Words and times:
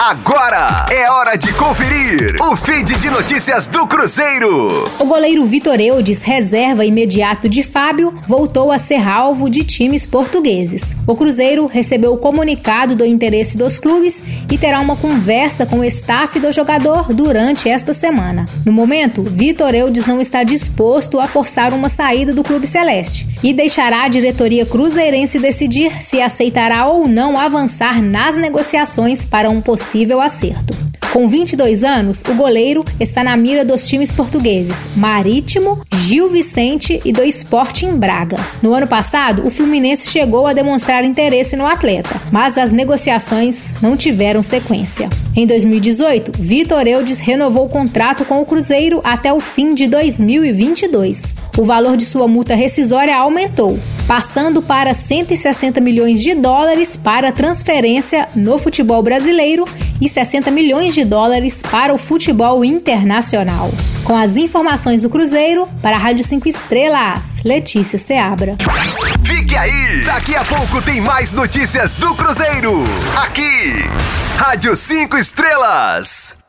Agora 0.00 0.86
é 0.92 1.10
hora 1.10 1.36
de 1.36 1.52
conferir 1.54 2.36
o 2.40 2.54
feed 2.54 2.94
de 3.00 3.10
notícias 3.10 3.66
do 3.66 3.84
Cruzeiro. 3.84 4.84
O 4.96 5.04
goleiro 5.04 5.44
Vitor 5.44 5.80
Eudes, 5.80 6.22
reserva 6.22 6.84
imediato 6.84 7.48
de 7.48 7.64
Fábio, 7.64 8.14
voltou 8.24 8.70
a 8.70 8.78
ser 8.78 9.06
alvo 9.08 9.50
de 9.50 9.64
times 9.64 10.06
portugueses. 10.06 10.96
O 11.04 11.16
Cruzeiro 11.16 11.66
recebeu 11.66 12.12
o 12.12 12.16
comunicado 12.16 12.94
do 12.94 13.04
interesse 13.04 13.58
dos 13.58 13.76
clubes 13.76 14.22
e 14.48 14.56
terá 14.56 14.78
uma 14.78 14.94
conversa 14.94 15.66
com 15.66 15.80
o 15.80 15.84
staff 15.84 16.38
do 16.38 16.52
jogador 16.52 17.12
durante 17.12 17.68
esta 17.68 17.92
semana. 17.92 18.46
No 18.64 18.72
momento, 18.72 19.24
Vitor 19.24 19.74
Eudes 19.74 20.06
não 20.06 20.20
está 20.20 20.44
disposto 20.44 21.18
a 21.18 21.26
forçar 21.26 21.74
uma 21.74 21.88
saída 21.88 22.32
do 22.32 22.44
clube 22.44 22.68
celeste 22.68 23.26
e 23.42 23.52
deixará 23.52 24.04
a 24.04 24.08
diretoria 24.08 24.64
cruzeirense 24.64 25.40
decidir 25.40 26.00
se 26.00 26.22
aceitará 26.22 26.86
ou 26.86 27.08
não 27.08 27.36
avançar 27.36 28.00
nas 28.00 28.36
negociações 28.36 29.24
para 29.24 29.50
um 29.50 29.60
possível 29.60 29.87
acerto. 30.20 30.76
Com 31.12 31.26
22 31.26 31.84
anos, 31.84 32.22
o 32.28 32.34
goleiro 32.34 32.84
está 33.00 33.24
na 33.24 33.36
mira 33.36 33.64
dos 33.64 33.88
times 33.88 34.12
portugueses 34.12 34.86
Marítimo, 34.94 35.80
Gil 36.04 36.30
Vicente 36.30 37.00
e 37.04 37.12
do 37.12 37.24
Sporting 37.24 37.96
Braga. 37.96 38.36
No 38.62 38.74
ano 38.74 38.86
passado, 38.86 39.46
o 39.46 39.50
Fluminense 39.50 40.10
chegou 40.10 40.46
a 40.46 40.52
demonstrar 40.52 41.04
interesse 41.04 41.56
no 41.56 41.66
atleta, 41.66 42.20
mas 42.30 42.58
as 42.58 42.70
negociações 42.70 43.74
não 43.80 43.96
tiveram 43.96 44.42
sequência. 44.42 45.08
Em 45.34 45.46
2018, 45.46 46.32
Vitor 46.38 46.86
Eudes 46.86 47.18
renovou 47.18 47.66
o 47.66 47.70
contrato 47.70 48.24
com 48.24 48.40
o 48.40 48.46
Cruzeiro 48.46 49.00
até 49.02 49.32
o 49.32 49.40
fim 49.40 49.74
de 49.74 49.86
2022. 49.86 51.34
O 51.56 51.64
valor 51.64 51.96
de 51.96 52.04
sua 52.04 52.28
multa 52.28 52.54
rescisória 52.54 53.16
aumentou, 53.16 53.78
passando 54.08 54.62
para 54.62 54.94
160 54.94 55.80
milhões 55.82 56.22
de 56.22 56.34
dólares 56.34 56.96
para 56.96 57.30
transferência 57.30 58.26
no 58.34 58.56
futebol 58.56 59.02
brasileiro 59.02 59.66
e 60.00 60.08
60 60.08 60.50
milhões 60.50 60.94
de 60.94 61.04
dólares 61.04 61.62
para 61.70 61.92
o 61.92 61.98
futebol 61.98 62.64
internacional. 62.64 63.70
Com 64.04 64.16
as 64.16 64.36
informações 64.36 65.02
do 65.02 65.10
Cruzeiro, 65.10 65.68
para 65.82 65.96
a 65.96 66.00
Rádio 66.00 66.24
5 66.24 66.48
Estrelas, 66.48 67.42
Letícia 67.44 67.98
Seabra. 67.98 68.56
Fique 69.22 69.54
aí! 69.54 70.02
Daqui 70.06 70.34
a 70.34 70.44
pouco 70.44 70.80
tem 70.80 71.02
mais 71.02 71.32
notícias 71.32 71.92
do 71.94 72.14
Cruzeiro. 72.14 72.84
Aqui, 73.14 73.84
Rádio 74.38 74.74
5 74.74 75.18
Estrelas. 75.18 76.47